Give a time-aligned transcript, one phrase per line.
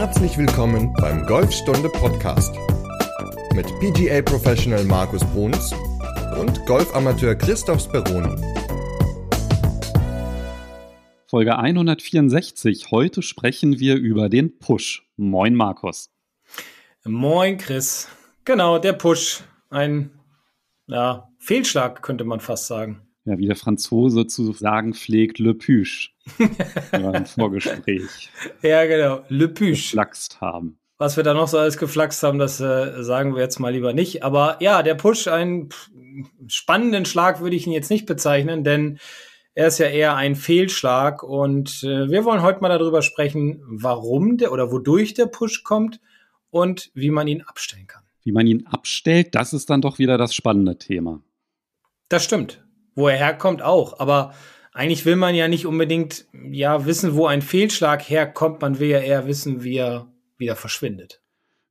[0.00, 2.54] Herzlich willkommen beim Golfstunde Podcast
[3.52, 5.74] mit PGA Professional Markus Bruns
[6.40, 8.40] und Golfamateur Christoph Speroni.
[11.26, 12.92] Folge 164.
[12.92, 15.02] Heute sprechen wir über den Push.
[15.16, 16.12] Moin Markus.
[17.04, 18.06] Moin Chris.
[18.44, 19.42] Genau, der Push.
[19.68, 20.12] Ein
[20.86, 23.07] ja, Fehlschlag könnte man fast sagen.
[23.28, 26.08] Ja, wie der Franzose zu sagen pflegt, Le Puche.
[26.92, 28.30] ein Vorgespräch.
[28.62, 29.72] Ja, genau, Le Puche.
[29.72, 30.78] Geflaxt haben.
[30.96, 33.92] Was wir da noch so alles geflaxt haben, das äh, sagen wir jetzt mal lieber
[33.92, 34.22] nicht.
[34.22, 35.68] Aber ja, der Push, einen
[36.46, 38.98] spannenden Schlag würde ich ihn jetzt nicht bezeichnen, denn
[39.54, 41.22] er ist ja eher ein Fehlschlag.
[41.22, 46.00] Und äh, wir wollen heute mal darüber sprechen, warum der oder wodurch der Push kommt
[46.48, 48.04] und wie man ihn abstellen kann.
[48.24, 51.20] Wie man ihn abstellt, das ist dann doch wieder das spannende Thema.
[52.08, 52.64] Das stimmt.
[52.98, 54.00] Wo er herkommt auch.
[54.00, 54.34] Aber
[54.72, 58.60] eigentlich will man ja nicht unbedingt ja wissen, wo ein Fehlschlag herkommt.
[58.60, 61.20] Man will ja eher wissen, wie er wieder verschwindet.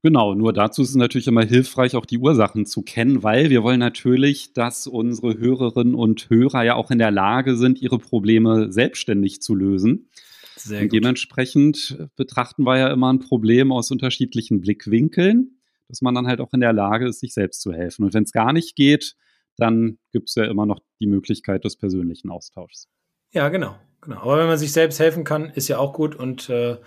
[0.03, 3.61] Genau, nur dazu ist es natürlich immer hilfreich, auch die Ursachen zu kennen, weil wir
[3.61, 8.71] wollen natürlich, dass unsere Hörerinnen und Hörer ja auch in der Lage sind, ihre Probleme
[8.71, 10.09] selbstständig zu lösen.
[10.55, 16.27] Sehr und dementsprechend betrachten wir ja immer ein Problem aus unterschiedlichen Blickwinkeln, dass man dann
[16.27, 18.05] halt auch in der Lage ist, sich selbst zu helfen.
[18.05, 19.17] Und wenn es gar nicht geht,
[19.57, 22.87] dann gibt es ja immer noch die Möglichkeit des persönlichen Austauschs.
[23.31, 24.21] Ja, genau, genau.
[24.21, 26.77] Aber wenn man sich selbst helfen kann, ist ja auch gut und äh,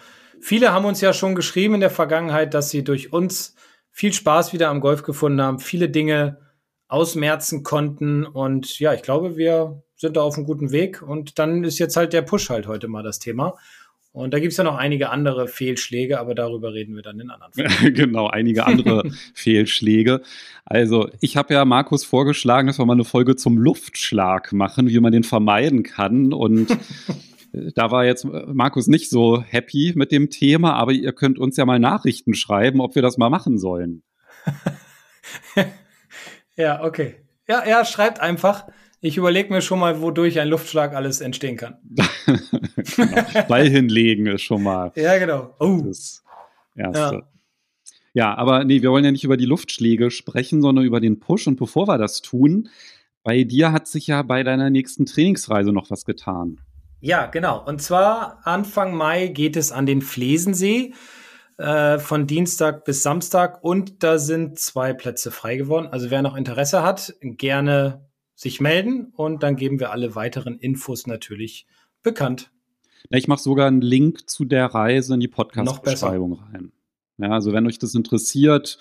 [0.41, 3.55] Viele haben uns ja schon geschrieben in der Vergangenheit, dass sie durch uns
[3.91, 6.39] viel Spaß wieder am Golf gefunden haben, viele Dinge
[6.89, 8.25] ausmerzen konnten.
[8.25, 11.03] Und ja, ich glaube, wir sind da auf einem guten Weg.
[11.03, 13.59] Und dann ist jetzt halt der Push halt heute mal das Thema.
[14.13, 17.31] Und da gibt es ja noch einige andere Fehlschläge, aber darüber reden wir dann in
[17.31, 17.95] anderen Folgen.
[17.95, 20.23] genau, einige andere Fehlschläge.
[20.65, 24.99] Also, ich habe ja Markus vorgeschlagen, dass wir mal eine Folge zum Luftschlag machen, wie
[24.99, 26.33] man den vermeiden kann.
[26.33, 26.77] Und
[27.53, 31.67] Da war jetzt Markus nicht so happy mit dem Thema, aber ihr könnt uns ja
[31.67, 34.03] mal Nachrichten schreiben, ob wir das mal machen sollen.
[36.57, 37.17] ja, okay.
[37.49, 38.69] Ja, ja, schreibt einfach.
[39.03, 41.79] Ich überlege mir schon mal, wodurch ein Luftschlag alles entstehen kann.
[42.97, 43.47] genau.
[43.49, 44.93] Ball hinlegen ist schon mal.
[44.95, 45.55] Ja, genau.
[45.59, 45.81] Oh.
[45.87, 46.23] Das
[46.77, 46.99] Erste.
[47.15, 47.23] Ja.
[48.13, 51.47] ja, aber nee, wir wollen ja nicht über die Luftschläge sprechen, sondern über den Push.
[51.47, 52.69] Und bevor wir das tun,
[53.23, 56.61] bei dir hat sich ja bei deiner nächsten Trainingsreise noch was getan.
[57.01, 57.65] Ja, genau.
[57.65, 60.93] Und zwar Anfang Mai geht es an den Flesensee
[61.57, 65.89] äh, von Dienstag bis Samstag und da sind zwei Plätze frei geworden.
[65.91, 68.10] Also wer noch Interesse hat, gerne
[68.41, 71.67] sich melden und dann geben wir alle weiteren Infos natürlich
[72.03, 72.51] bekannt.
[73.11, 76.73] Ja, ich mache sogar einen Link zu der Reise in die Podcast-Beschreibung rein.
[77.19, 78.79] Ja, also wenn euch das interessiert,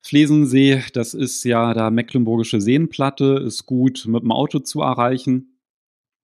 [0.00, 5.58] Flesensee, das ist ja da Mecklenburgische Seenplatte, ist gut mit dem Auto zu erreichen.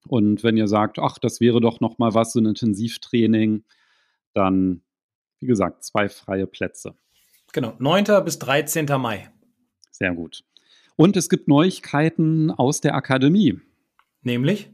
[0.08, 3.64] Und wenn ihr sagt, ach, das wäre doch noch mal was, so ein Intensivtraining,
[4.32, 4.80] dann,
[5.40, 6.94] wie gesagt, zwei freie Plätze.
[7.52, 8.24] Genau, 9.
[8.24, 8.86] bis 13.
[8.98, 9.30] Mai.
[9.90, 10.42] Sehr gut.
[10.96, 13.60] Und es gibt Neuigkeiten aus der Akademie.
[14.22, 14.70] Nämlich?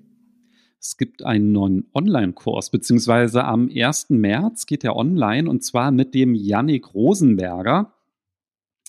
[0.81, 4.11] Es gibt einen neuen Online-Kurs, beziehungsweise am 1.
[4.11, 7.93] März geht der online und zwar mit dem Yannick Rosenberger.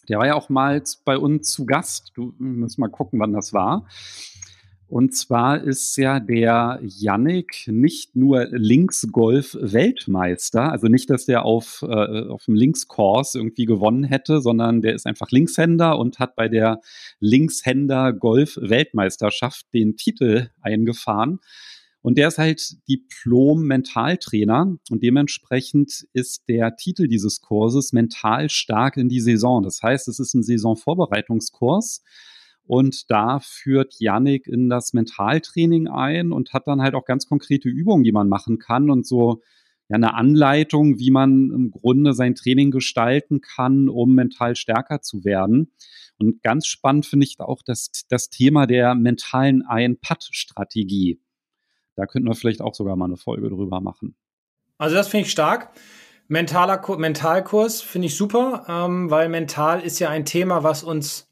[0.07, 2.11] Der war ja auch mal bei uns zu Gast.
[2.15, 3.87] Du musst mal gucken, wann das war.
[4.89, 12.25] Und zwar ist ja der Yannick nicht nur Linksgolf-Weltmeister, also nicht, dass der auf, äh,
[12.27, 16.81] auf dem Linkskurs irgendwie gewonnen hätte, sondern der ist einfach Linkshänder und hat bei der
[17.19, 21.37] Linkshänder-Golf-Weltmeisterschaft den Titel eingefahren.
[22.01, 29.07] Und der ist halt Diplom-Mentaltrainer und dementsprechend ist der Titel dieses Kurses mental stark in
[29.07, 29.61] die Saison.
[29.61, 32.01] Das heißt, es ist ein Saisonvorbereitungskurs
[32.69, 37.67] und da führt Yannick in das Mentaltraining ein und hat dann halt auch ganz konkrete
[37.67, 39.41] Übungen, die man machen kann und so
[39.87, 45.25] ja, eine Anleitung, wie man im Grunde sein Training gestalten kann, um mental stärker zu
[45.25, 45.71] werden.
[46.19, 51.19] Und ganz spannend finde ich auch das, das Thema der mentalen Ein-Putt-Strategie.
[51.95, 54.15] Da könnten wir vielleicht auch sogar mal eine Folge drüber machen.
[54.77, 55.71] Also das finde ich stark.
[56.27, 61.28] Mentaler Mentalkurs finde ich super, ähm, weil mental ist ja ein Thema, was uns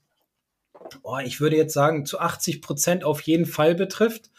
[1.04, 4.30] oh, ich würde jetzt sagen, zu 80 Prozent auf jeden Fall betrifft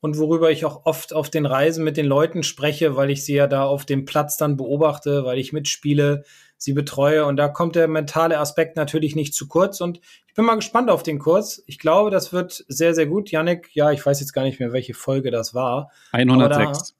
[0.00, 3.34] und worüber ich auch oft auf den Reisen mit den Leuten spreche, weil ich sie
[3.34, 6.24] ja da auf dem Platz dann beobachte, weil ich mitspiele,
[6.58, 10.44] sie betreue und da kommt der mentale Aspekt natürlich nicht zu kurz und ich bin
[10.44, 11.62] mal gespannt auf den Kurs.
[11.66, 13.30] Ich glaube, das wird sehr, sehr gut.
[13.30, 15.90] Yannick, ja, ich weiß jetzt gar nicht mehr, welche Folge das war.
[16.12, 16.94] 106.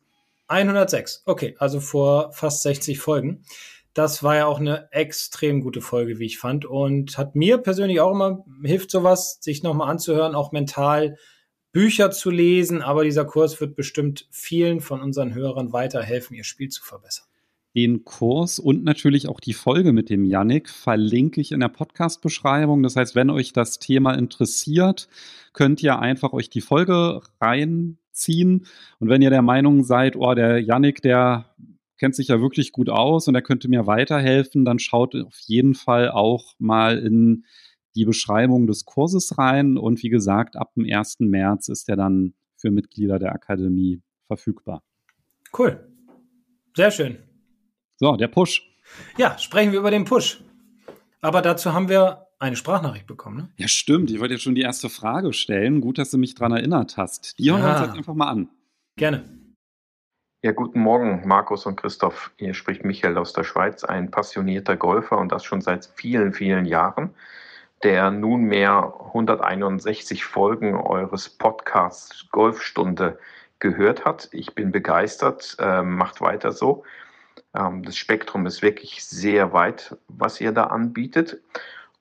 [0.47, 3.45] 106, okay, also vor fast 60 Folgen.
[3.95, 6.65] Das war ja auch eine extrem gute Folge, wie ich fand.
[6.65, 11.17] Und hat mir persönlich auch immer hilft sowas, sich nochmal anzuhören, auch mental
[11.73, 12.83] Bücher zu lesen.
[12.83, 17.27] Aber dieser Kurs wird bestimmt vielen von unseren Hörern weiterhelfen, ihr Spiel zu verbessern.
[17.77, 22.85] Den Kurs und natürlich auch die Folge mit dem Yannick verlinke ich in der Podcast-Beschreibung.
[22.85, 25.09] Das heißt, wenn euch das Thema interessiert,
[25.53, 28.67] könnt ihr einfach euch die Folge reinziehen.
[29.01, 31.47] Und wenn ihr der Meinung seid, oh, der Yannick, der
[31.99, 35.75] kennt sich ja wirklich gut aus und er könnte mir weiterhelfen, dann schaut auf jeden
[35.75, 37.45] Fall auch mal in
[37.95, 39.79] die Beschreibung des Kurses rein.
[39.79, 41.21] Und wie gesagt, ab dem 1.
[41.21, 44.83] März ist er dann für Mitglieder der Akademie verfügbar.
[45.57, 45.89] Cool.
[46.77, 47.19] Sehr schön.
[47.97, 48.69] So, der Push.
[49.17, 50.43] Ja, sprechen wir über den Push.
[51.21, 53.37] Aber dazu haben wir eine Sprachnachricht bekommen.
[53.37, 53.49] Ne?
[53.57, 54.11] Ja, stimmt.
[54.11, 55.81] Ich wollte jetzt schon die erste Frage stellen.
[55.81, 57.39] Gut, dass du mich daran erinnert hast.
[57.39, 58.49] Die hören wir uns jetzt einfach mal an.
[58.97, 59.25] Gerne.
[60.45, 62.31] Ja, guten Morgen, Markus und Christoph.
[62.37, 66.67] Hier spricht Michael aus der Schweiz, ein passionierter Golfer und das schon seit vielen, vielen
[66.67, 67.15] Jahren,
[67.83, 73.19] der nunmehr 161 Folgen eures Podcasts Golfstunde
[73.59, 74.29] gehört hat.
[74.33, 76.85] Ich bin begeistert, äh, macht weiter so.
[77.55, 81.41] Ähm, das Spektrum ist wirklich sehr weit, was ihr da anbietet.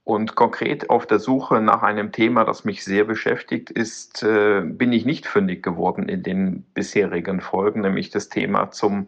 [0.05, 4.91] Und konkret auf der Suche nach einem Thema, das mich sehr beschäftigt, ist, äh, bin
[4.91, 9.05] ich nicht fündig geworden in den bisherigen Folgen, nämlich das Thema zum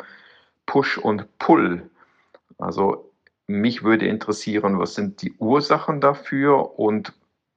[0.66, 1.90] Push und Pull.
[2.58, 3.12] Also
[3.48, 7.14] mich würde interessieren, was sind die Ursachen dafür und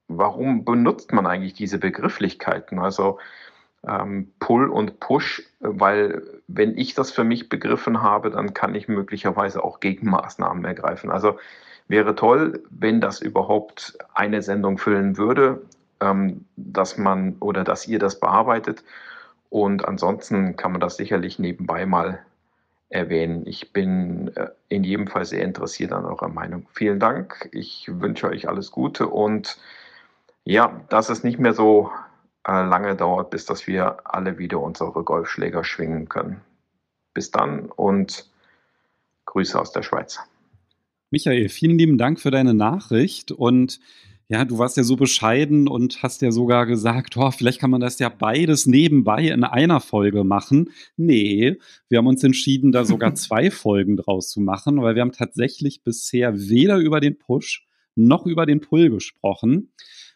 [0.08, 2.80] warum benutzt man eigentlich diese Begrifflichkeiten?
[2.80, 3.18] Also
[3.86, 8.88] ähm, Pull und Push, weil wenn ich das für mich begriffen habe, dann kann ich
[8.88, 11.10] möglicherweise auch Gegenmaßnahmen ergreifen.
[11.10, 11.38] Also
[11.88, 15.62] Wäre toll, wenn das überhaupt eine Sendung füllen würde,
[16.00, 18.84] ähm, dass man oder dass ihr das bearbeitet.
[19.50, 22.20] Und ansonsten kann man das sicherlich nebenbei mal
[22.90, 23.46] erwähnen.
[23.46, 26.66] Ich bin äh, in jedem Fall sehr interessiert an eurer Meinung.
[26.72, 27.48] Vielen Dank.
[27.52, 29.58] Ich wünsche euch alles Gute und
[30.44, 31.90] ja, dass es nicht mehr so
[32.46, 36.40] äh, lange dauert, bis dass wir alle wieder unsere Golfschläger schwingen können.
[37.12, 38.30] Bis dann und
[39.26, 40.20] Grüße aus der Schweiz.
[41.10, 43.80] Michael, vielen lieben Dank für deine Nachricht und
[44.30, 47.80] ja, du warst ja so bescheiden und hast ja sogar gesagt, oh, vielleicht kann man
[47.80, 50.70] das ja beides nebenbei in einer Folge machen.
[50.98, 51.56] Nee,
[51.88, 55.82] wir haben uns entschieden, da sogar zwei Folgen draus zu machen, weil wir haben tatsächlich
[55.82, 59.72] bisher weder über den Push noch über den Pull gesprochen.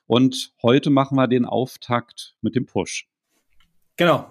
[0.07, 3.09] Und heute machen wir den Auftakt mit dem Push.
[3.97, 4.27] Genau.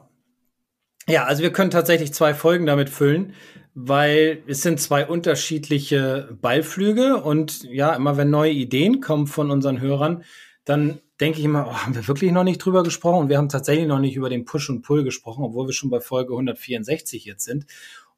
[1.07, 3.33] Ja, also wir können tatsächlich zwei Folgen damit füllen
[3.73, 9.79] weil es sind zwei unterschiedliche Ballflüge und ja, immer wenn neue Ideen kommen von unseren
[9.79, 10.23] Hörern,
[10.65, 13.19] dann denke ich immer, oh, haben wir wirklich noch nicht drüber gesprochen?
[13.19, 15.89] Und wir haben tatsächlich noch nicht über den Push und Pull gesprochen, obwohl wir schon
[15.89, 17.65] bei Folge 164 jetzt sind.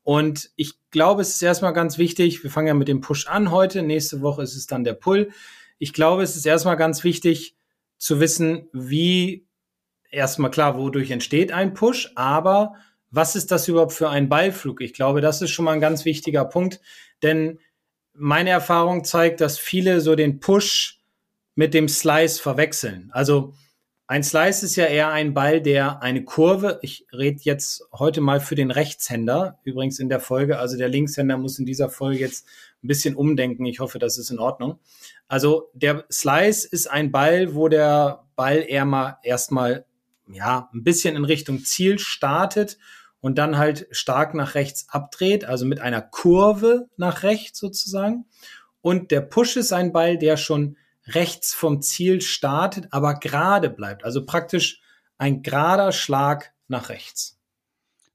[0.03, 3.51] Und ich glaube, es ist erstmal ganz wichtig, wir fangen ja mit dem Push an
[3.51, 5.29] heute, nächste Woche ist es dann der Pull.
[5.77, 7.55] Ich glaube, es ist erstmal ganz wichtig
[7.97, 9.45] zu wissen, wie
[10.13, 12.75] erstmal klar, wodurch entsteht ein Push, aber
[13.11, 14.81] was ist das überhaupt für ein Ballflug?
[14.81, 16.79] Ich glaube, das ist schon mal ein ganz wichtiger Punkt,
[17.21, 17.59] denn
[18.13, 21.01] meine Erfahrung zeigt, dass viele so den Push
[21.55, 23.09] mit dem Slice verwechseln.
[23.11, 23.53] Also
[24.07, 28.39] ein Slice ist ja eher ein Ball, der eine Kurve, ich rede jetzt heute mal
[28.39, 32.45] für den Rechtshänder, übrigens in der Folge, also der Linkshänder muss in dieser Folge jetzt
[32.83, 33.65] ein bisschen umdenken.
[33.65, 34.79] Ich hoffe, das ist in Ordnung.
[35.27, 39.85] Also der Slice ist ein Ball, wo der Ball eher mal erstmal
[40.27, 42.77] ja, ein bisschen in Richtung Ziel startet
[43.19, 48.25] und dann halt stark nach rechts abdreht, also mit einer Kurve nach rechts sozusagen.
[48.81, 50.77] Und der Push ist ein Ball, der schon
[51.07, 54.03] rechts vom Ziel startet, aber gerade bleibt.
[54.03, 54.81] Also praktisch
[55.17, 57.39] ein gerader Schlag nach rechts.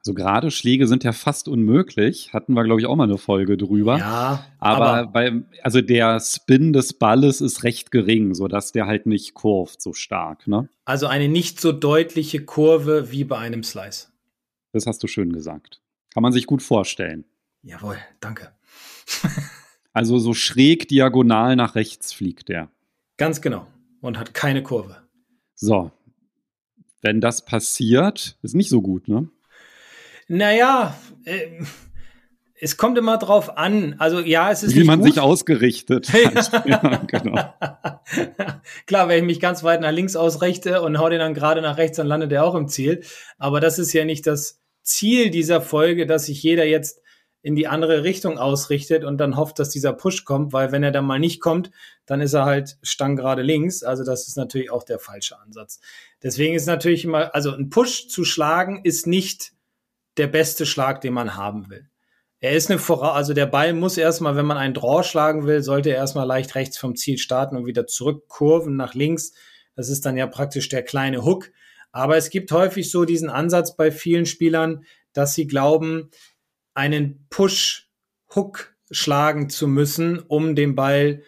[0.09, 2.33] Also gerade Schläge sind ja fast unmöglich.
[2.33, 3.99] Hatten wir, glaube ich, auch mal eine Folge drüber.
[3.99, 4.47] Ja.
[4.59, 9.35] Aber, aber bei, also der Spin des Balles ist recht gering, sodass der halt nicht
[9.35, 10.47] kurvt so stark.
[10.47, 10.71] Ne?
[10.87, 14.11] Also eine nicht so deutliche Kurve wie bei einem Slice.
[14.73, 15.83] Das hast du schön gesagt.
[16.15, 17.27] Kann man sich gut vorstellen.
[17.61, 18.53] Jawohl, danke.
[19.93, 22.71] also so schräg diagonal nach rechts fliegt der.
[23.19, 23.67] Ganz genau.
[24.01, 24.97] Und hat keine Kurve.
[25.55, 25.91] So.
[27.03, 29.29] Wenn das passiert, ist nicht so gut, ne?
[30.29, 30.95] Naja,
[31.25, 31.47] äh,
[32.61, 33.97] es kommt immer drauf an.
[33.99, 35.09] Also ja, es ist wie man gut.
[35.09, 36.53] sich ausgerichtet hat.
[36.67, 37.37] ja, genau.
[38.87, 41.77] Klar, wenn ich mich ganz weit nach links ausrichte und hau den dann gerade nach
[41.77, 43.03] rechts, dann landet er auch im Ziel.
[43.39, 47.03] Aber das ist ja nicht das Ziel dieser Folge, dass sich jeder jetzt
[47.41, 50.91] in die andere Richtung ausrichtet und dann hofft, dass dieser Push kommt, weil wenn er
[50.91, 51.71] dann mal nicht kommt,
[52.05, 53.85] dann ist er halt stang gerade links.
[53.85, 55.81] Also das ist natürlich auch der falsche Ansatz.
[56.23, 59.53] Deswegen ist natürlich immer, also ein Push zu schlagen ist nicht
[60.19, 61.89] der beste Schlag, den man haben will.
[62.41, 65.63] Er ist eine Voraus also der Ball muss erstmal, wenn man einen Draw schlagen will,
[65.63, 69.33] sollte er erstmal leicht rechts vom Ziel starten und wieder zurückkurven nach links.
[69.75, 71.51] Das ist dann ja praktisch der kleine Hook.
[71.91, 76.11] Aber es gibt häufig so diesen Ansatz bei vielen Spielern, dass sie glauben,
[76.75, 77.89] einen Push
[78.35, 81.23] Hook schlagen zu müssen, um den Ball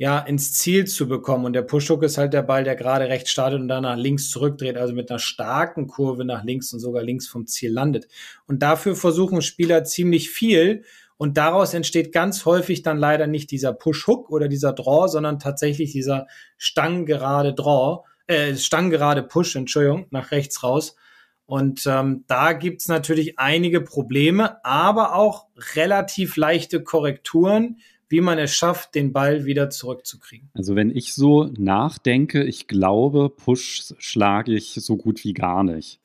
[0.00, 1.44] ja ins Ziel zu bekommen.
[1.44, 4.30] Und der Push-Hook ist halt der Ball, der gerade rechts startet und dann nach links
[4.30, 8.08] zurückdreht, also mit einer starken Kurve nach links und sogar links vom Ziel landet.
[8.46, 10.84] Und dafür versuchen Spieler ziemlich viel.
[11.18, 15.92] Und daraus entsteht ganz häufig dann leider nicht dieser Push-Hook oder dieser Draw, sondern tatsächlich
[15.92, 20.96] dieser stangengerade Draw, äh, stangengerade Push, Entschuldigung, nach rechts raus.
[21.44, 27.80] Und ähm, da gibt's natürlich einige Probleme, aber auch relativ leichte Korrekturen,
[28.10, 30.50] wie man es schafft, den Ball wieder zurückzukriegen.
[30.52, 36.00] Also wenn ich so nachdenke, ich glaube, Push schlage ich so gut wie gar nicht.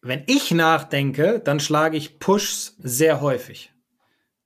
[0.00, 3.72] Wenn ich nachdenke, dann schlage ich Pushs sehr häufig.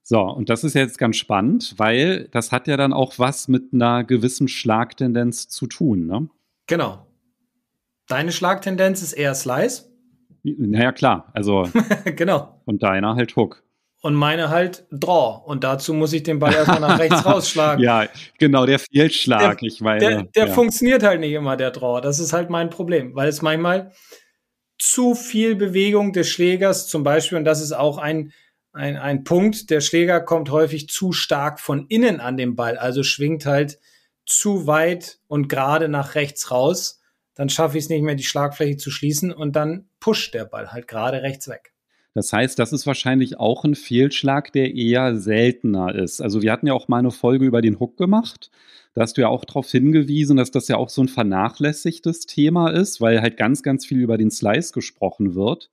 [0.03, 3.73] So, und das ist jetzt ganz spannend, weil das hat ja dann auch was mit
[3.73, 6.29] einer gewissen Schlagtendenz zu tun, ne?
[6.67, 7.07] Genau.
[8.09, 9.89] Deine Schlagtendenz ist eher Slice.
[10.43, 11.31] Naja, klar.
[11.35, 11.69] Also.
[12.17, 12.61] genau.
[12.65, 13.63] Und deiner halt Hook.
[14.01, 15.43] Und meine halt Draw.
[15.45, 17.83] Und dazu muss ich den Ball erstmal nach rechts rausschlagen.
[17.83, 18.07] Ja,
[18.39, 19.59] genau, der Fehlschlag.
[19.59, 19.99] Der, ich meine.
[19.99, 20.53] Der, der ja.
[20.53, 22.01] funktioniert halt nicht immer, der Draw.
[22.01, 23.93] Das ist halt mein Problem, weil es manchmal
[24.79, 28.33] zu viel Bewegung des Schlägers zum Beispiel, und das ist auch ein,
[28.73, 33.03] ein, ein Punkt, der Schläger kommt häufig zu stark von innen an den Ball, also
[33.03, 33.81] schwingt halt
[34.25, 36.99] zu weit und gerade nach rechts raus
[37.39, 40.73] dann schaffe ich es nicht mehr, die Schlagfläche zu schließen und dann pusht der Ball
[40.73, 41.73] halt gerade rechts weg.
[42.19, 46.21] Das heißt, das ist wahrscheinlich auch ein Fehlschlag, der eher seltener ist.
[46.21, 48.51] Also wir hatten ja auch mal eine Folge über den Hook gemacht.
[48.93, 52.71] Da hast du ja auch darauf hingewiesen, dass das ja auch so ein vernachlässigtes Thema
[52.71, 55.71] ist, weil halt ganz, ganz viel über den Slice gesprochen wird.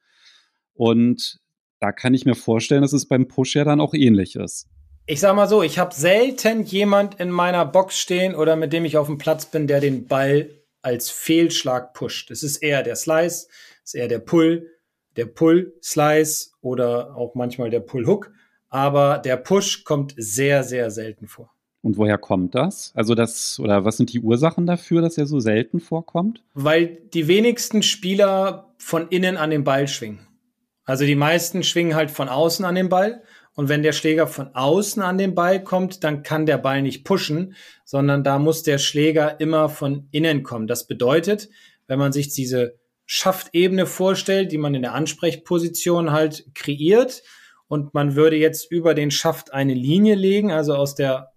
[0.75, 1.39] Und
[1.79, 4.67] da kann ich mir vorstellen, dass es beim Push ja dann auch ähnlich ist.
[5.07, 8.85] Ich sag mal so, ich habe selten jemand in meiner Box stehen oder mit dem
[8.85, 10.51] ich auf dem Platz bin, der den Ball
[10.83, 12.29] als Fehlschlag pusht.
[12.29, 13.47] Es ist eher der Slice,
[13.83, 14.74] es ist eher der Pull,
[15.15, 18.31] der Pull-Slice oder auch manchmal der Pull-Hook.
[18.69, 21.51] Aber der Push kommt sehr, sehr selten vor.
[21.81, 22.91] Und woher kommt das?
[22.95, 26.43] Also das, oder was sind die Ursachen dafür, dass er so selten vorkommt?
[26.55, 30.27] Weil die wenigsten Spieler von innen an den Ball schwingen.
[30.83, 33.21] Also die meisten schwingen halt von außen an den Ball
[33.55, 37.05] und wenn der Schläger von außen an den Ball kommt, dann kann der Ball nicht
[37.05, 37.55] pushen,
[37.85, 40.67] sondern da muss der Schläger immer von innen kommen.
[40.67, 41.49] Das bedeutet,
[41.87, 47.23] wenn man sich diese Schaftebene vorstellt, die man in der Ansprechposition halt kreiert,
[47.67, 51.31] und man würde jetzt über den Schaft eine Linie legen, also aus der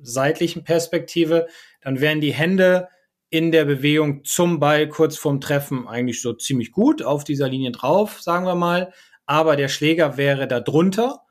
[0.00, 1.46] seitlichen Perspektive,
[1.80, 2.88] dann wären die Hände
[3.30, 7.72] in der Bewegung zum Ball kurz vorm Treffen eigentlich so ziemlich gut auf dieser Linie
[7.72, 8.92] drauf, sagen wir mal.
[9.26, 11.22] Aber der Schläger wäre da drunter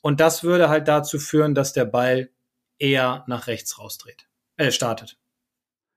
[0.00, 2.30] und das würde halt dazu führen, dass der Ball
[2.78, 5.18] eher nach rechts rausdreht, äh, startet.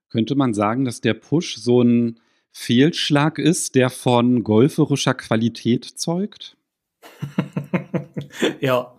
[0.09, 2.19] Könnte man sagen, dass der Push so ein
[2.53, 6.55] Fehlschlag ist, der von golferischer Qualität zeugt?
[8.61, 8.93] ja.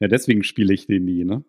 [0.00, 1.44] Ja, deswegen spiele ich den nie, ne?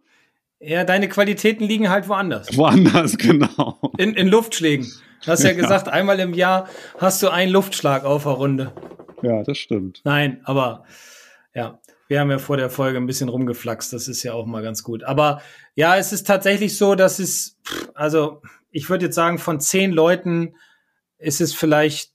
[0.60, 2.56] Ja, deine Qualitäten liegen halt woanders.
[2.58, 3.80] Woanders, genau.
[3.98, 4.92] In, in Luftschlägen.
[5.24, 8.74] Du hast ja, ja gesagt, einmal im Jahr hast du einen Luftschlag auf der Runde.
[9.22, 10.02] Ja, das stimmt.
[10.04, 10.84] Nein, aber
[11.54, 14.62] ja, wir haben ja vor der Folge ein bisschen rumgeflaxt, das ist ja auch mal
[14.62, 15.04] ganz gut.
[15.04, 15.42] Aber
[15.76, 17.58] ja, es ist tatsächlich so, dass es,
[17.94, 20.56] also ich würde jetzt sagen, von zehn Leuten
[21.26, 22.14] ist es vielleicht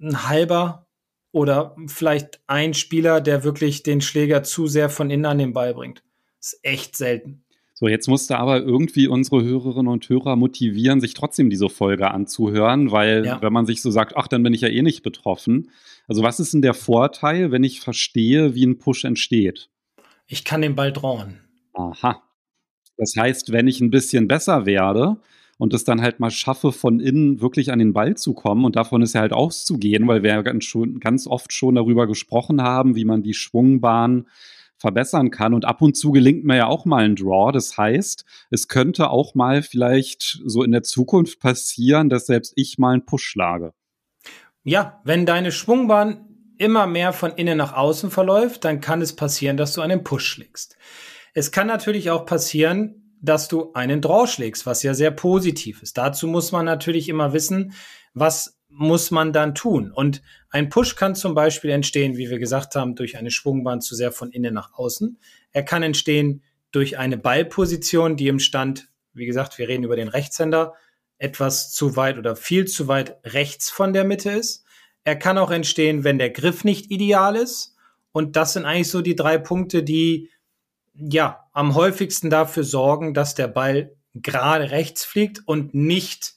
[0.00, 0.86] ein halber
[1.32, 5.74] oder vielleicht ein Spieler, der wirklich den Schläger zu sehr von innen an den Ball
[5.74, 6.02] bringt.
[6.38, 7.44] Das ist echt selten.
[7.74, 12.92] So, jetzt musste aber irgendwie unsere Hörerinnen und Hörer motivieren, sich trotzdem diese Folge anzuhören,
[12.92, 13.42] weil ja.
[13.42, 15.70] wenn man sich so sagt, ach, dann bin ich ja eh nicht betroffen.
[16.06, 19.70] Also was ist denn der Vorteil, wenn ich verstehe, wie ein Push entsteht?
[20.26, 21.40] Ich kann den Ball drauen.
[21.72, 22.22] Aha.
[22.98, 25.16] Das heißt, wenn ich ein bisschen besser werde
[25.62, 28.74] und es dann halt mal schaffe, von innen wirklich an den Ball zu kommen und
[28.74, 32.60] davon ist ja halt auszugehen, weil wir ja ganz, schon, ganz oft schon darüber gesprochen
[32.60, 34.26] haben, wie man die Schwungbahn
[34.76, 35.54] verbessern kann.
[35.54, 37.52] Und ab und zu gelingt mir ja auch mal ein Draw.
[37.52, 42.78] Das heißt, es könnte auch mal vielleicht so in der Zukunft passieren, dass selbst ich
[42.78, 43.72] mal einen Push schlage.
[44.64, 46.26] Ja, wenn deine Schwungbahn
[46.58, 50.26] immer mehr von innen nach außen verläuft, dann kann es passieren, dass du einen Push
[50.26, 50.76] schlägst.
[51.34, 55.96] Es kann natürlich auch passieren, dass du einen Draw schlägst, was ja sehr positiv ist.
[55.96, 57.72] Dazu muss man natürlich immer wissen,
[58.14, 59.92] was muss man dann tun?
[59.92, 63.94] Und ein Push kann zum Beispiel entstehen, wie wir gesagt haben, durch eine Schwungbahn zu
[63.94, 65.18] sehr von innen nach außen.
[65.52, 70.08] Er kann entstehen durch eine Ballposition, die im Stand, wie gesagt, wir reden über den
[70.08, 70.74] Rechtshänder,
[71.18, 74.64] etwas zu weit oder viel zu weit rechts von der Mitte ist.
[75.04, 77.76] Er kann auch entstehen, wenn der Griff nicht ideal ist.
[78.10, 80.30] Und das sind eigentlich so die drei Punkte, die
[80.94, 86.34] ja am häufigsten dafür sorgen, dass der Ball gerade rechts fliegt und nicht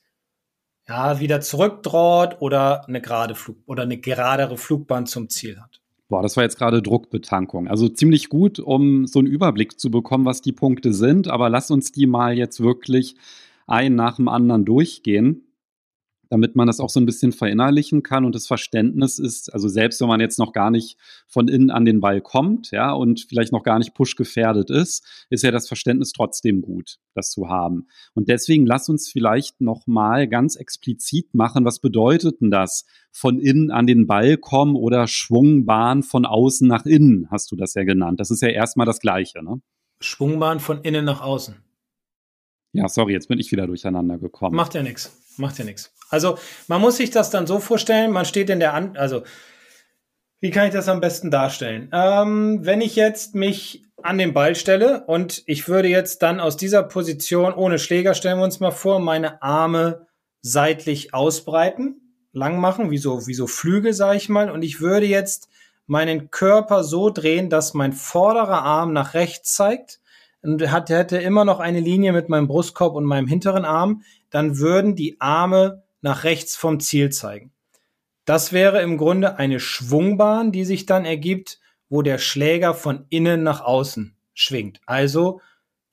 [0.87, 5.81] ja, wieder zurückdroht oder eine gerade Flug oder eine geradere Flugbahn zum Ziel hat.
[6.07, 7.67] Boah, das war jetzt gerade Druckbetankung.
[7.67, 11.27] Also ziemlich gut, um so einen Überblick zu bekommen, was die Punkte sind.
[11.27, 13.15] Aber lass uns die mal jetzt wirklich
[13.65, 15.44] ein nach dem anderen durchgehen
[16.35, 20.01] damit man das auch so ein bisschen verinnerlichen kann und das Verständnis ist, also selbst
[20.01, 23.53] wenn man jetzt noch gar nicht von innen an den Ball kommt, ja, und vielleicht
[23.53, 27.87] noch gar nicht push gefährdet ist, ist ja das Verständnis trotzdem gut, das zu haben.
[28.15, 32.83] Und deswegen lass uns vielleicht noch mal ganz explizit machen, was bedeutet denn das?
[33.13, 37.75] Von innen an den Ball kommen oder Schwungbahn von außen nach innen, hast du das
[37.75, 38.19] ja genannt.
[38.19, 39.61] Das ist ja erstmal das Gleiche, ne?
[40.01, 41.55] Schwungbahn von innen nach außen.
[42.73, 44.57] Ja, sorry, jetzt bin ich wieder durcheinander gekommen.
[44.57, 45.24] Macht ja nichts.
[45.37, 45.91] Macht ja nichts.
[46.09, 46.37] Also
[46.67, 49.23] man muss sich das dann so vorstellen, man steht in der An also
[50.39, 51.89] wie kann ich das am besten darstellen?
[51.91, 56.57] Ähm, wenn ich jetzt mich an den Ball stelle und ich würde jetzt dann aus
[56.57, 60.05] dieser Position ohne Schläger, stellen wir uns mal vor, meine Arme
[60.41, 65.07] seitlich ausbreiten, lang machen, wie so, wie so Flügel, sage ich mal, und ich würde
[65.07, 65.49] jetzt
[65.87, 69.99] meinen Körper so drehen, dass mein vorderer Arm nach rechts zeigt
[70.45, 74.57] und hat, hätte immer noch eine Linie mit meinem Brustkorb und meinem hinteren Arm, dann
[74.57, 77.51] würden die Arme nach rechts vom Ziel zeigen.
[78.25, 81.59] Das wäre im Grunde eine Schwungbahn, die sich dann ergibt,
[81.89, 84.81] wo der Schläger von innen nach außen schwingt.
[84.85, 85.41] Also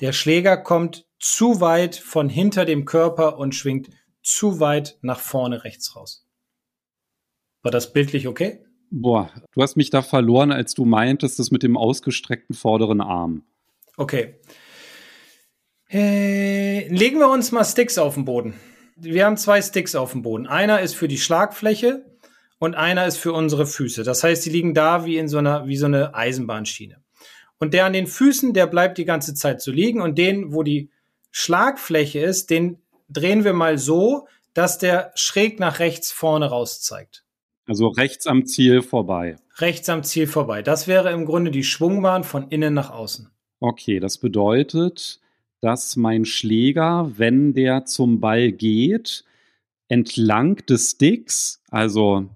[0.01, 3.91] der Schläger kommt zu weit von hinter dem Körper und schwingt
[4.23, 6.27] zu weit nach vorne rechts raus.
[7.63, 8.65] War das bildlich okay?
[8.91, 13.45] Boah, du hast mich da verloren, als du meintest, das mit dem ausgestreckten vorderen Arm.
[13.97, 14.37] Okay.
[15.91, 18.55] Äh, legen wir uns mal Sticks auf den Boden.
[18.97, 20.47] Wir haben zwei Sticks auf dem Boden.
[20.47, 22.05] Einer ist für die Schlagfläche
[22.59, 24.05] und einer ist für unsere Füße.
[24.05, 27.03] Das heißt, die liegen da wie in so einer, wie so eine Eisenbahnschiene.
[27.59, 30.63] Und der an den Füßen, der bleibt die ganze Zeit so liegen und den, wo
[30.63, 30.91] die
[31.31, 37.25] Schlagfläche ist, den drehen wir mal so, dass der schräg nach rechts vorne raus zeigt.
[37.67, 39.37] Also rechts am Ziel vorbei.
[39.59, 40.63] Rechts am Ziel vorbei.
[40.63, 43.32] Das wäre im Grunde die Schwungbahn von innen nach außen.
[43.65, 45.21] Okay, das bedeutet,
[45.61, 49.25] dass mein Schläger, wenn der zum Ball geht,
[49.87, 52.29] entlang des Sticks, also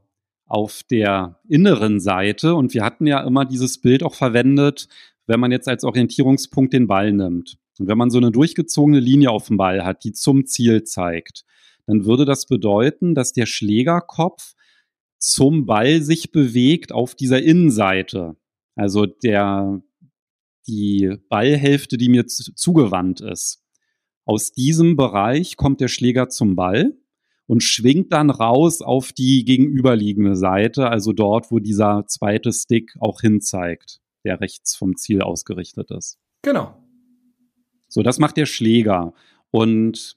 [0.46, 4.86] auf der inneren Seite, und wir hatten ja immer dieses Bild auch verwendet,
[5.26, 7.58] wenn man jetzt als Orientierungspunkt den Ball nimmt.
[7.80, 11.44] Und wenn man so eine durchgezogene Linie auf dem Ball hat, die zum Ziel zeigt,
[11.86, 14.54] dann würde das bedeuten, dass der Schlägerkopf
[15.18, 18.36] zum Ball sich bewegt auf dieser Innenseite.
[18.76, 19.82] Also der
[20.66, 23.62] die Ballhälfte, die mir zugewandt ist.
[24.24, 26.96] Aus diesem Bereich kommt der Schläger zum Ball
[27.46, 33.20] und schwingt dann raus auf die gegenüberliegende Seite, also dort, wo dieser zweite Stick auch
[33.20, 36.18] hinzeigt, der rechts vom Ziel ausgerichtet ist.
[36.42, 36.76] Genau.
[37.88, 39.14] So, das macht der Schläger.
[39.50, 40.16] Und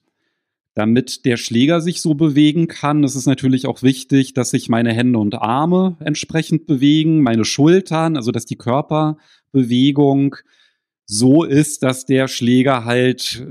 [0.74, 4.92] damit der Schläger sich so bewegen kann, ist es natürlich auch wichtig, dass sich meine
[4.92, 8.56] Hände und Arme entsprechend bewegen, meine Schultern, also dass die
[9.52, 10.36] Körperbewegung
[11.06, 13.44] so ist, dass der Schläger halt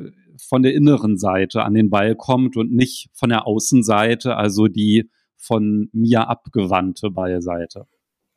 [0.48, 5.10] von der inneren Seite an den Ball kommt und nicht von der Außenseite, also die
[5.36, 7.86] von mir abgewandte Ballseite.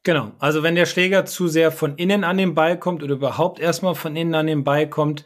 [0.05, 3.61] Genau, also wenn der Schläger zu sehr von innen an den Ball kommt oder überhaupt
[3.61, 5.25] erstmal von innen an den Ball kommt,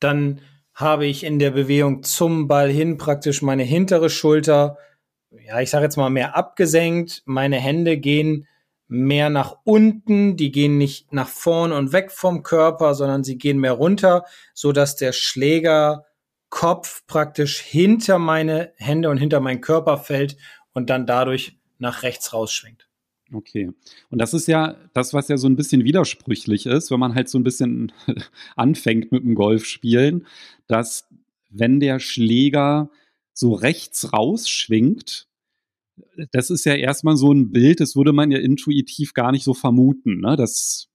[0.00, 0.42] dann
[0.74, 4.76] habe ich in der Bewegung zum Ball hin praktisch meine hintere Schulter,
[5.30, 8.46] ja, ich sage jetzt mal mehr abgesenkt, meine Hände gehen
[8.88, 13.58] mehr nach unten, die gehen nicht nach vorn und weg vom Körper, sondern sie gehen
[13.58, 14.24] mehr runter,
[14.54, 20.36] so dass der Schlägerkopf praktisch hinter meine Hände und hinter meinen Körper fällt
[20.72, 22.88] und dann dadurch nach rechts rausschwingt.
[23.32, 23.70] Okay.
[24.10, 27.28] Und das ist ja das, was ja so ein bisschen widersprüchlich ist, wenn man halt
[27.28, 27.92] so ein bisschen
[28.56, 30.26] anfängt mit dem Golfspielen,
[30.66, 31.06] dass
[31.50, 32.90] wenn der Schläger
[33.34, 35.27] so rechts rausschwingt,
[36.32, 39.54] das ist ja erstmal so ein Bild, das würde man ja intuitiv gar nicht so
[39.54, 40.36] vermuten, ne?
[40.36, 40.88] dass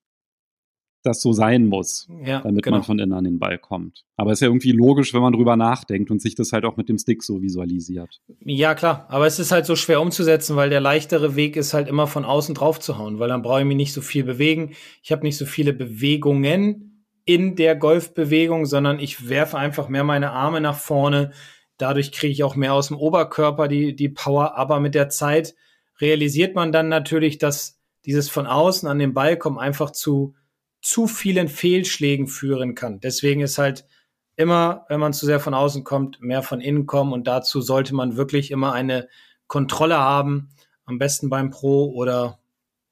[1.04, 2.78] das so sein muss, ja, damit genau.
[2.78, 4.06] man von innen an den Ball kommt.
[4.16, 6.78] Aber es ist ja irgendwie logisch, wenn man drüber nachdenkt und sich das halt auch
[6.78, 8.22] mit dem Stick so visualisiert.
[8.40, 9.06] Ja, klar.
[9.10, 12.24] Aber es ist halt so schwer umzusetzen, weil der leichtere Weg ist halt immer von
[12.24, 14.72] außen drauf zu hauen, weil dann brauche ich mich nicht so viel bewegen.
[15.04, 20.32] Ich habe nicht so viele Bewegungen in der Golfbewegung, sondern ich werfe einfach mehr meine
[20.32, 21.32] Arme nach vorne.
[21.78, 24.56] Dadurch kriege ich auch mehr aus dem Oberkörper die, die Power.
[24.56, 25.56] Aber mit der Zeit
[26.00, 30.36] realisiert man dann natürlich, dass dieses von außen an den Ball kommen einfach zu
[30.84, 33.00] zu vielen Fehlschlägen führen kann.
[33.00, 33.88] Deswegen ist halt
[34.36, 37.96] immer, wenn man zu sehr von außen kommt, mehr von innen kommen und dazu sollte
[37.96, 39.08] man wirklich immer eine
[39.48, 40.50] Kontrolle haben,
[40.86, 42.40] am besten beim Pro oder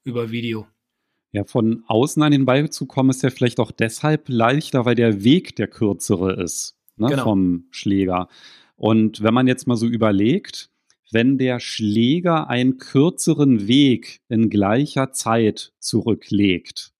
[0.03, 0.67] über Video.
[1.33, 4.95] Ja, von außen an den Ball zu kommen, ist ja vielleicht auch deshalb leichter, weil
[4.95, 7.23] der Weg der kürzere ist ne, genau.
[7.23, 8.29] vom Schläger.
[8.81, 10.71] Und wenn man jetzt mal so überlegt,
[11.11, 16.91] wenn der Schläger einen kürzeren Weg in gleicher Zeit zurücklegt.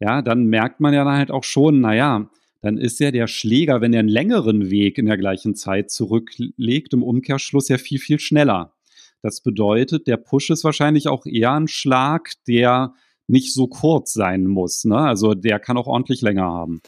[0.00, 2.28] Ja, dann merkt man ja dann halt auch schon, naja,
[2.62, 6.92] dann ist ja der Schläger, wenn er einen längeren Weg in der gleichen Zeit zurücklegt,
[6.94, 8.74] im Umkehrschluss ja viel, viel schneller.
[9.22, 12.92] Das bedeutet, der Push ist wahrscheinlich auch eher ein Schlag, der
[13.28, 14.84] nicht so kurz sein muss.
[14.84, 14.98] Ne?
[14.98, 16.82] Also der kann auch ordentlich länger haben.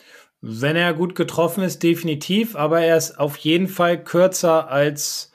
[0.46, 5.32] Wenn er gut getroffen ist, definitiv, aber er ist auf jeden Fall kürzer als,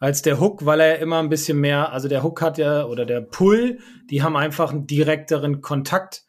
[0.00, 3.06] als der Hook, weil er immer ein bisschen mehr, also der Hook hat ja, oder
[3.06, 3.78] der Pull,
[4.10, 6.24] die haben einfach einen direkteren Kontakt,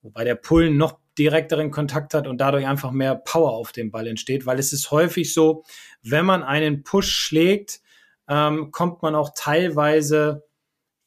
[0.00, 4.06] wobei der Pull noch direkteren Kontakt hat und dadurch einfach mehr Power auf dem Ball
[4.06, 5.62] entsteht, weil es ist häufig so,
[6.02, 7.82] wenn man einen Push schlägt,
[8.28, 10.46] ähm, kommt man auch teilweise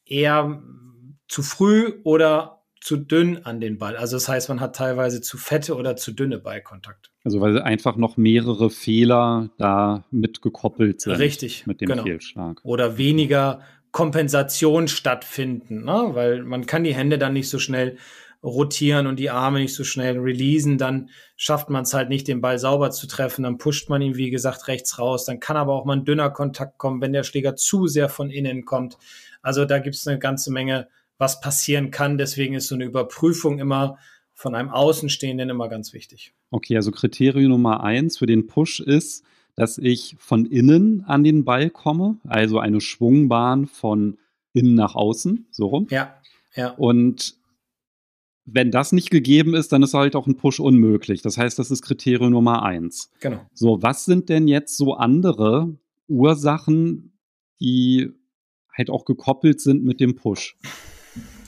[0.06, 0.62] eher
[1.28, 2.57] zu früh oder
[2.88, 3.98] zu dünn an den Ball.
[3.98, 7.12] Also das heißt, man hat teilweise zu fette oder zu dünne Ballkontakt.
[7.26, 11.20] Also weil einfach noch mehrere Fehler da mitgekoppelt sind.
[11.20, 11.68] Richtig.
[11.68, 12.04] Mit dem genau.
[12.04, 12.62] Fehlschlag.
[12.64, 13.60] Oder weniger
[13.92, 16.12] Kompensation stattfinden, ne?
[16.14, 17.98] weil man kann die Hände dann nicht so schnell
[18.42, 22.40] rotieren und die Arme nicht so schnell releasen, dann schafft man es halt nicht, den
[22.40, 25.74] Ball sauber zu treffen, dann pusht man ihn, wie gesagt, rechts raus, dann kann aber
[25.74, 28.98] auch mal ein dünner Kontakt kommen, wenn der Schläger zu sehr von innen kommt.
[29.42, 32.18] Also da gibt es eine ganze Menge was passieren kann.
[32.18, 33.98] Deswegen ist so eine Überprüfung immer
[34.34, 36.34] von einem Außenstehenden immer ganz wichtig.
[36.52, 39.26] Okay, also Kriterium Nummer eins für den Push ist,
[39.56, 44.18] dass ich von innen an den Ball komme, also eine Schwungbahn von
[44.54, 45.88] innen nach außen, so rum.
[45.90, 46.16] Ja,
[46.56, 46.70] ja.
[46.72, 47.36] Und
[48.46, 51.22] wenn das nicht gegeben ist, dann ist halt auch ein Push unmöglich.
[51.22, 53.12] Das heißt, das ist Kriterium Nummer eins.
[53.20, 53.42] Genau.
[53.54, 55.76] So, was sind denn jetzt so andere
[56.08, 57.18] Ursachen,
[57.60, 58.14] die
[58.72, 60.56] halt auch gekoppelt sind mit dem Push?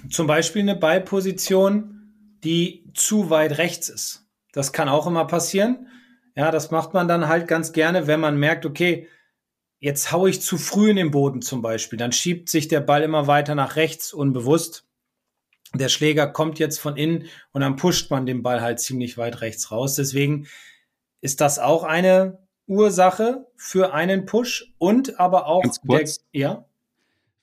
[0.10, 2.00] Zum Beispiel eine Ballposition,
[2.44, 4.26] die zu weit rechts ist.
[4.54, 5.88] Das kann auch immer passieren.
[6.36, 9.08] Ja, das macht man dann halt ganz gerne, wenn man merkt, okay,
[9.80, 11.98] jetzt haue ich zu früh in den Boden zum Beispiel.
[12.00, 14.86] Dann schiebt sich der Ball immer weiter nach rechts unbewusst.
[15.74, 19.42] Der Schläger kommt jetzt von innen und dann pusht man den Ball halt ziemlich weit
[19.42, 19.96] rechts raus.
[19.96, 20.48] Deswegen
[21.22, 26.69] ist das auch eine Ursache für einen Push und aber auch Ganz kurz, der, ja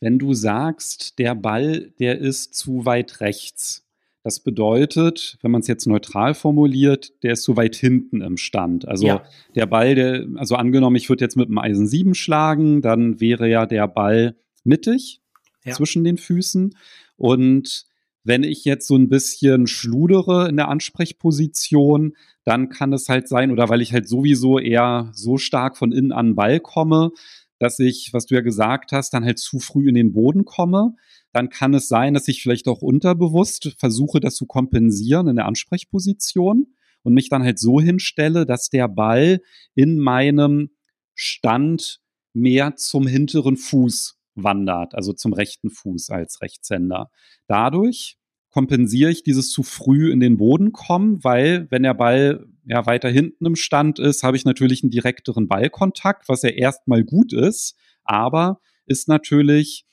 [0.00, 3.86] wenn du sagst, der Ball, der ist zu weit rechts.
[4.22, 8.86] Das bedeutet, wenn man es jetzt neutral formuliert, der ist zu weit hinten im Stand.
[8.88, 9.22] Also ja.
[9.54, 13.48] der Ball, der, also angenommen, ich würde jetzt mit einem Eisen 7 schlagen, dann wäre
[13.48, 15.20] ja der Ball mittig
[15.64, 15.74] ja.
[15.74, 16.74] zwischen den Füßen.
[17.16, 17.86] Und
[18.24, 23.52] wenn ich jetzt so ein bisschen schludere in der Ansprechposition, dann kann es halt sein,
[23.52, 27.12] oder weil ich halt sowieso eher so stark von innen an den Ball komme,
[27.58, 30.94] dass ich, was du ja gesagt hast, dann halt zu früh in den Boden komme.
[31.32, 35.46] Dann kann es sein, dass ich vielleicht auch unterbewusst versuche, das zu kompensieren in der
[35.46, 39.40] Ansprechposition und mich dann halt so hinstelle, dass der Ball
[39.74, 40.70] in meinem
[41.14, 42.00] Stand
[42.34, 47.10] mehr zum hinteren Fuß wandert, also zum rechten Fuß als Rechtshänder.
[47.46, 48.18] Dadurch
[48.56, 53.10] kompensiere ich dieses zu früh in den Boden kommen, weil wenn der Ball ja weiter
[53.10, 57.76] hinten im Stand ist, habe ich natürlich einen direkteren Ballkontakt, was ja erstmal gut ist,
[58.02, 59.84] aber ist natürlich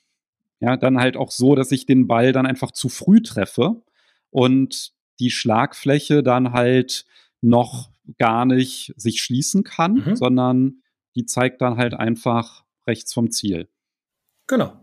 [0.61, 3.83] ja dann halt auch so, dass ich den Ball dann einfach zu früh treffe
[4.29, 7.05] und die Schlagfläche dann halt
[7.41, 10.15] noch gar nicht sich schließen kann, mhm.
[10.15, 10.83] sondern
[11.17, 13.67] die zeigt dann halt einfach rechts vom Ziel.
[14.47, 14.79] Genau.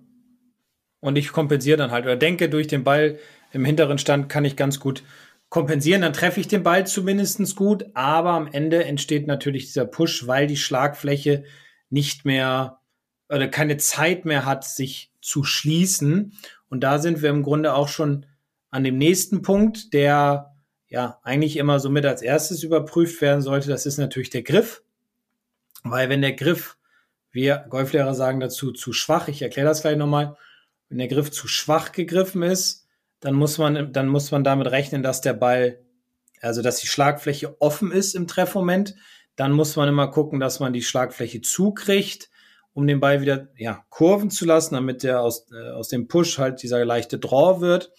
[1.00, 3.18] Und ich kompensiere dann halt oder denke durch den Ball
[3.52, 5.02] im hinteren Stand kann ich ganz gut
[5.48, 10.26] kompensieren, dann treffe ich den Ball zumindest gut, aber am Ende entsteht natürlich dieser Push,
[10.26, 11.44] weil die Schlagfläche
[11.90, 12.78] nicht mehr
[13.28, 16.32] oder keine Zeit mehr hat, sich zu schließen.
[16.68, 18.26] Und da sind wir im Grunde auch schon
[18.70, 20.54] an dem nächsten Punkt, der
[20.88, 23.68] ja eigentlich immer so mit als erstes überprüft werden sollte.
[23.68, 24.82] Das ist natürlich der Griff.
[25.82, 26.76] Weil wenn der Griff,
[27.32, 30.36] wir Golflehrer sagen dazu, zu schwach, ich erkläre das gleich nochmal,
[30.88, 32.88] wenn der Griff zu schwach gegriffen ist,
[33.20, 35.80] dann muss man, dann muss man damit rechnen, dass der Ball,
[36.40, 38.94] also dass die Schlagfläche offen ist im Treffmoment.
[39.36, 42.30] Dann muss man immer gucken, dass man die Schlagfläche zukriegt,
[42.72, 46.38] um den Ball wieder ja, kurven zu lassen, damit der aus, äh, aus dem Push
[46.38, 47.92] halt dieser leichte Draw wird.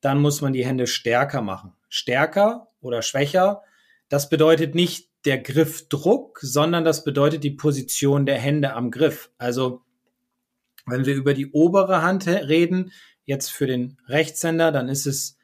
[0.00, 1.74] Dann muss man die Hände stärker machen.
[1.88, 3.62] Stärker oder schwächer,
[4.08, 9.30] das bedeutet nicht der Griffdruck, sondern das bedeutet die Position der Hände am Griff.
[9.38, 9.82] Also
[10.86, 12.92] wenn wir über die obere Hand reden,
[13.24, 15.36] Jetzt für den Rechtshänder, dann ist es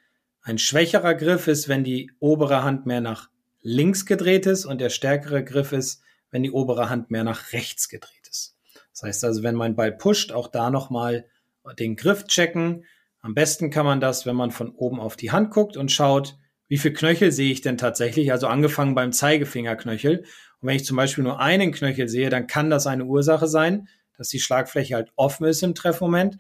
[0.43, 3.29] ein schwächerer Griff ist, wenn die obere Hand mehr nach
[3.61, 7.89] links gedreht ist und der stärkere Griff ist, wenn die obere Hand mehr nach rechts
[7.89, 8.57] gedreht ist.
[8.93, 11.27] Das heißt also, wenn mein Ball pusht, auch da nochmal
[11.79, 12.85] den Griff checken.
[13.21, 16.37] Am besten kann man das, wenn man von oben auf die Hand guckt und schaut,
[16.69, 18.31] wie viel Knöchel sehe ich denn tatsächlich?
[18.33, 20.19] Also angefangen beim Zeigefingerknöchel.
[20.61, 23.89] Und wenn ich zum Beispiel nur einen Knöchel sehe, dann kann das eine Ursache sein,
[24.17, 26.39] dass die Schlagfläche halt offen ist im Treffmoment.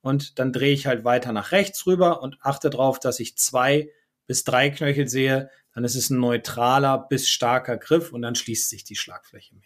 [0.00, 3.90] Und dann drehe ich halt weiter nach rechts rüber und achte darauf, dass ich zwei
[4.26, 5.50] bis drei Knöchel sehe.
[5.74, 9.64] Dann ist es ein neutraler bis starker Griff und dann schließt sich die Schlagfläche mehr.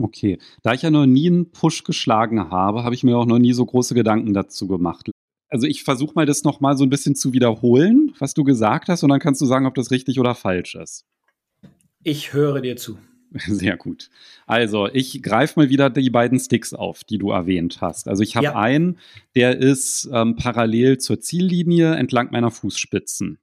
[0.00, 3.38] Okay, da ich ja noch nie einen Push geschlagen habe, habe ich mir auch noch
[3.38, 5.10] nie so große Gedanken dazu gemacht.
[5.48, 9.02] Also ich versuche mal das nochmal so ein bisschen zu wiederholen, was du gesagt hast,
[9.02, 11.04] und dann kannst du sagen, ob das richtig oder falsch ist.
[12.02, 12.98] Ich höre dir zu.
[13.46, 14.10] Sehr gut.
[14.46, 18.08] Also, ich greife mal wieder die beiden Sticks auf, die du erwähnt hast.
[18.08, 18.56] Also, ich habe ja.
[18.56, 18.98] einen,
[19.34, 23.38] der ist ähm, parallel zur Ziellinie entlang meiner Fußspitzen.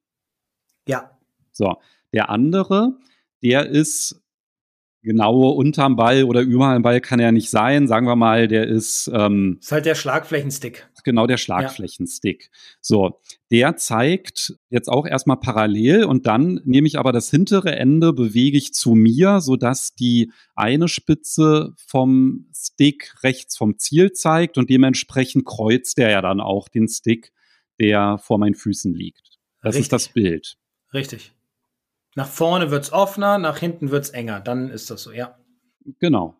[0.88, 1.18] Ja.
[1.52, 1.78] So,
[2.14, 2.98] der andere,
[3.42, 4.22] der ist
[5.02, 7.88] genaue unterm Ball oder über dem Ball kann er nicht sein.
[7.88, 9.10] Sagen wir mal, der ist.
[9.14, 10.88] Ähm, ist halt der Schlagflächenstick.
[11.04, 12.50] Genau, der Schlagflächenstick.
[12.52, 12.60] Ja.
[12.82, 13.20] So,
[13.52, 18.58] der zeigt jetzt auch erstmal parallel und dann nehme ich aber das hintere Ende, bewege
[18.58, 25.46] ich zu mir, sodass die eine Spitze vom Stick rechts vom Ziel zeigt und dementsprechend
[25.46, 27.32] kreuzt der ja dann auch den Stick,
[27.80, 29.40] der vor meinen Füßen liegt.
[29.62, 29.82] Das Richtig.
[29.82, 30.58] ist das Bild.
[30.94, 31.34] Richtig.
[32.20, 34.42] Nach vorne wird es offener, nach hinten wird es enger.
[34.42, 35.38] Dann ist das so, ja.
[36.00, 36.36] Genau.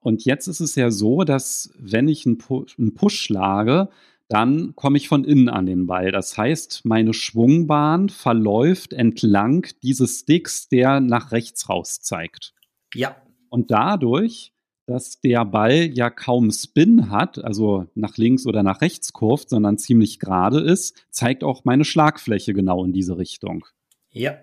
[0.00, 3.88] Und jetzt ist es ja so, dass wenn ich einen, Pu einen Push schlage,
[4.28, 6.12] dann komme ich von innen an den Ball.
[6.12, 12.52] Das heißt, meine Schwungbahn verläuft entlang dieses Sticks, der nach rechts raus zeigt.
[12.92, 13.16] Ja.
[13.48, 14.52] Und dadurch,
[14.84, 19.78] dass der Ball ja kaum Spin hat, also nach links oder nach rechts kurft, sondern
[19.78, 23.64] ziemlich gerade ist, zeigt auch meine Schlagfläche genau in diese Richtung.
[24.10, 24.34] Ja.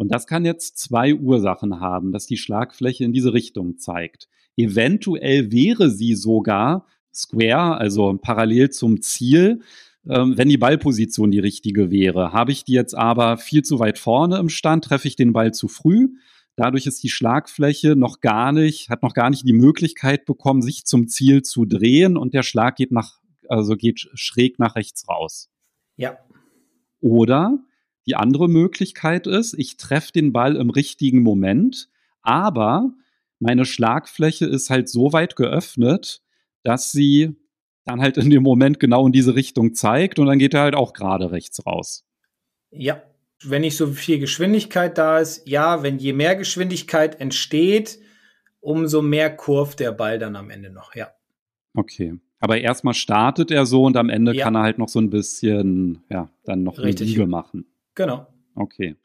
[0.00, 4.30] Und das kann jetzt zwei Ursachen haben, dass die Schlagfläche in diese Richtung zeigt.
[4.56, 9.60] Eventuell wäre sie sogar square, also parallel zum Ziel,
[10.08, 12.32] ähm, wenn die Ballposition die richtige wäre.
[12.32, 15.52] Habe ich die jetzt aber viel zu weit vorne im Stand, treffe ich den Ball
[15.52, 16.08] zu früh.
[16.56, 20.86] Dadurch ist die Schlagfläche noch gar nicht, hat noch gar nicht die Möglichkeit bekommen, sich
[20.86, 25.50] zum Ziel zu drehen und der Schlag geht nach, also geht schräg nach rechts raus.
[25.98, 26.16] Ja.
[27.02, 27.58] Oder
[28.10, 31.88] die andere Möglichkeit ist, ich treffe den Ball im richtigen Moment,
[32.22, 32.92] aber
[33.38, 36.22] meine Schlagfläche ist halt so weit geöffnet,
[36.64, 37.36] dass sie
[37.84, 40.74] dann halt in dem Moment genau in diese Richtung zeigt und dann geht er halt
[40.74, 42.04] auch gerade rechts raus.
[42.72, 43.00] Ja,
[43.44, 48.00] wenn nicht so viel Geschwindigkeit da ist, ja, wenn je mehr Geschwindigkeit entsteht,
[48.58, 51.12] umso mehr kurft der Ball dann am Ende noch, ja.
[51.74, 52.14] Okay.
[52.40, 54.42] Aber erstmal startet er so und am Ende ja.
[54.42, 57.02] kann er halt noch so ein bisschen, ja, dann noch Richtig.
[57.02, 57.66] eine Liege machen.
[57.94, 58.26] Genau.
[58.54, 58.96] Okay.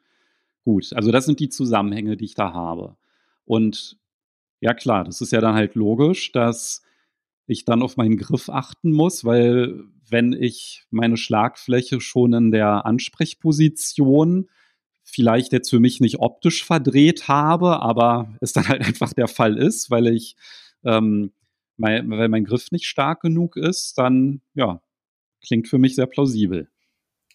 [0.63, 0.93] Gut.
[0.93, 2.98] Also das sind die Zusammenhänge, die ich da habe.
[3.45, 3.98] Und
[4.60, 6.82] ja klar, das ist ja dann halt logisch, dass
[7.48, 12.86] ich dann auf meinen Griff achten muss, weil wenn ich meine Schlagfläche schon in der
[12.86, 14.50] Ansprechposition
[15.04, 19.58] vielleicht jetzt für mich nicht optisch verdreht habe, aber es dann halt einfach der Fall
[19.58, 20.36] ist, weil ich,
[20.84, 21.32] ähm,
[21.78, 24.82] mein, weil mein Griff nicht stark genug ist, dann ja,
[25.45, 26.69] klingt für mich sehr plausibel.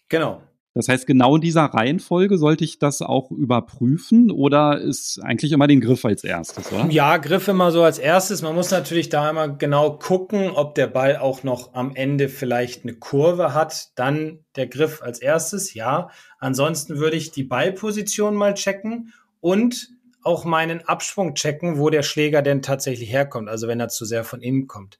[0.09, 0.43] Genau.
[0.73, 5.67] Das heißt, genau in dieser Reihenfolge sollte ich das auch überprüfen oder ist eigentlich immer
[5.67, 6.87] den Griff als erstes, oder?
[6.89, 8.41] Ja, Griff immer so als erstes.
[8.41, 12.83] Man muss natürlich da immer genau gucken, ob der Ball auch noch am Ende vielleicht
[12.83, 13.89] eine Kurve hat.
[13.95, 16.09] Dann der Griff als erstes, ja.
[16.39, 19.89] Ansonsten würde ich die Ballposition mal checken und
[20.23, 23.49] auch meinen Absprung checken, wo der Schläger denn tatsächlich herkommt.
[23.49, 24.99] Also wenn er zu sehr von innen kommt.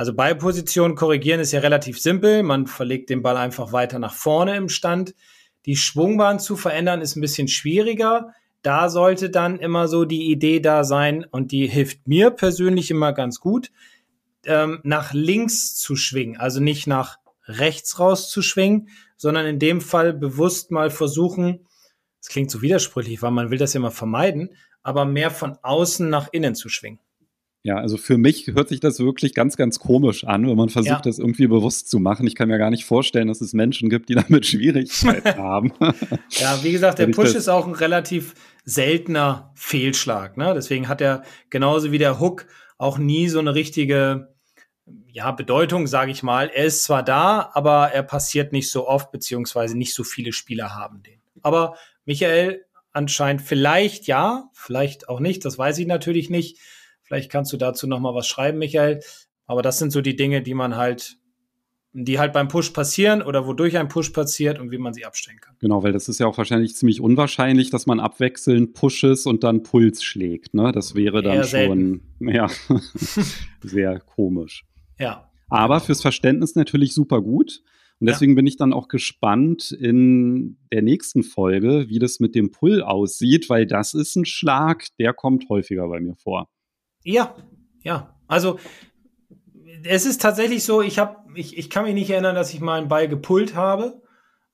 [0.00, 2.42] Also Ballposition korrigieren ist ja relativ simpel.
[2.42, 5.14] Man verlegt den Ball einfach weiter nach vorne im Stand.
[5.66, 8.32] Die Schwungbahn zu verändern ist ein bisschen schwieriger.
[8.62, 13.12] Da sollte dann immer so die Idee da sein und die hilft mir persönlich immer
[13.12, 13.72] ganz gut,
[14.46, 16.38] ähm, nach links zu schwingen.
[16.38, 21.66] Also nicht nach rechts raus zu schwingen, sondern in dem Fall bewusst mal versuchen,
[22.22, 26.08] das klingt so widersprüchlich, weil man will das ja immer vermeiden, aber mehr von außen
[26.08, 27.00] nach innen zu schwingen.
[27.62, 30.90] Ja, also für mich hört sich das wirklich ganz, ganz komisch an, wenn man versucht,
[30.90, 31.00] ja.
[31.00, 32.26] das irgendwie bewusst zu machen.
[32.26, 35.72] Ich kann mir gar nicht vorstellen, dass es Menschen gibt, die damit Schwierigkeiten haben.
[36.30, 40.38] Ja, wie gesagt, der Push ist auch ein relativ seltener Fehlschlag.
[40.38, 40.54] Ne?
[40.54, 42.46] Deswegen hat er genauso wie der Hook
[42.78, 44.34] auch nie so eine richtige
[45.06, 46.48] ja, Bedeutung, sage ich mal.
[46.48, 50.74] Er ist zwar da, aber er passiert nicht so oft, beziehungsweise nicht so viele Spieler
[50.74, 51.20] haben den.
[51.42, 56.58] Aber Michael anscheinend vielleicht ja, vielleicht auch nicht, das weiß ich natürlich nicht.
[57.10, 59.00] Vielleicht kannst du dazu noch mal was schreiben, Michael.
[59.44, 61.18] Aber das sind so die Dinge, die man halt,
[61.92, 65.40] die halt beim Push passieren oder wodurch ein Push passiert und wie man sie abstellen
[65.40, 65.56] kann.
[65.58, 69.64] Genau, weil das ist ja auch wahrscheinlich ziemlich unwahrscheinlich, dass man abwechselnd Pushes und dann
[69.64, 70.54] Puls schlägt.
[70.54, 70.70] Ne?
[70.70, 72.46] Das wäre dann Eher schon ja,
[73.60, 74.64] sehr komisch.
[74.96, 75.28] Ja.
[75.48, 77.60] Aber fürs Verständnis natürlich super gut.
[77.98, 78.36] Und deswegen ja.
[78.36, 83.50] bin ich dann auch gespannt in der nächsten Folge, wie das mit dem Pull aussieht,
[83.50, 86.48] weil das ist ein Schlag, der kommt häufiger bei mir vor.
[87.02, 87.34] Ja,
[87.82, 88.58] ja, Also
[89.84, 92.78] es ist tatsächlich so, ich habe, ich, ich kann mich nicht erinnern, dass ich mal
[92.78, 94.02] einen Ball gepullt habe,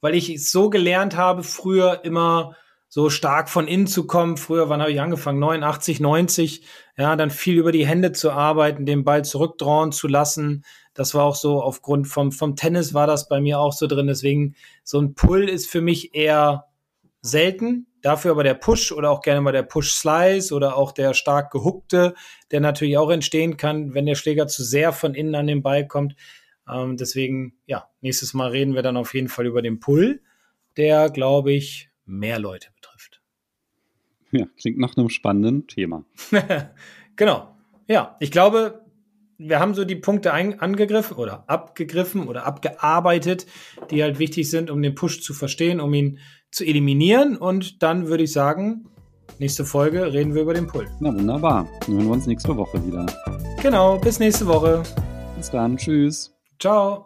[0.01, 2.55] weil ich es so gelernt habe, früher immer
[2.89, 4.37] so stark von innen zu kommen.
[4.37, 5.41] Früher, wann habe ich angefangen?
[5.41, 6.65] 89, 90.
[6.97, 10.65] Ja, dann viel über die Hände zu arbeiten, den Ball zurückdrehen zu lassen.
[10.95, 14.07] Das war auch so aufgrund vom, vom Tennis war das bei mir auch so drin.
[14.07, 14.55] Deswegen
[14.85, 16.67] so ein Pull ist für mich eher
[17.21, 17.87] selten.
[18.07, 22.15] Dafür aber der Push oder auch gerne mal der Push-Slice oder auch der stark gehuckte,
[22.53, 25.89] der natürlich auch entstehen kann, wenn der Schläger zu sehr von innen an den Ball
[25.89, 26.15] kommt.
[26.73, 30.23] Ähm, deswegen, ja, nächstes Mal reden wir dann auf jeden Fall über den Pull,
[30.77, 33.21] der, glaube ich, mehr Leute betrifft.
[34.31, 36.05] Ja, klingt nach einem spannenden Thema.
[37.17, 37.57] genau.
[37.89, 38.87] Ja, ich glaube,
[39.37, 43.47] wir haben so die Punkte angegriffen oder abgegriffen oder abgearbeitet,
[43.91, 46.21] die halt wichtig sind, um den Push zu verstehen, um ihn
[46.57, 47.37] zu eliminieren.
[47.37, 48.87] Und dann würde ich sagen,
[49.39, 50.89] nächste Folge reden wir über den Pull.
[51.01, 51.69] Na wunderbar.
[51.87, 53.07] Dann hören wir uns nächste Woche wieder.
[53.63, 54.83] Genau, bis nächste Woche.
[55.37, 55.77] Bis dann.
[55.77, 56.35] Tschüss.
[56.59, 57.06] Ciao.